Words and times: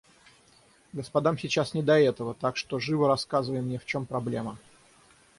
Господам 0.93 1.37
сейчас 1.37 1.75
не 1.75 1.83
до 1.83 1.93
этого, 1.93 2.33
так 2.33 2.57
что 2.57 2.79
живо 2.79 3.07
рассказывай 3.07 3.61
мне 3.61 3.77
в 3.77 3.85
чем 3.85 4.07
проблема. 4.07 4.57